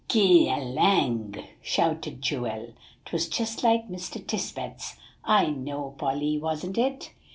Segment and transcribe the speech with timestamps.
[0.09, 2.73] "G'lang!" shouted Joel;
[3.05, 4.19] "'twas just like Mr.
[4.19, 7.13] Tisbett's, I know, Polly wasn't it?"